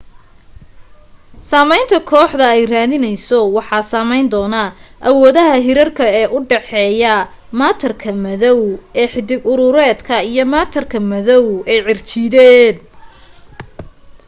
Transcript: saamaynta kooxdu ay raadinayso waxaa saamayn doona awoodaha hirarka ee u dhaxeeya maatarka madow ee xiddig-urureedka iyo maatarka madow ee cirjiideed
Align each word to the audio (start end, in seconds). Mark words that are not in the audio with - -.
saamaynta 1.49 1.97
kooxdu 2.11 2.43
ay 2.53 2.61
raadinayso 2.73 3.39
waxaa 3.55 3.85
saamayn 3.91 4.27
doona 4.33 4.63
awoodaha 5.09 5.55
hirarka 5.65 6.05
ee 6.19 6.27
u 6.35 6.37
dhaxeeya 6.49 7.13
maatarka 7.59 8.09
madow 8.25 8.59
ee 9.01 9.07
xiddig-urureedka 9.13 10.15
iyo 10.31 10.43
maatarka 10.53 10.97
madow 11.13 11.45
ee 11.73 11.79
cirjiideed 11.87 12.77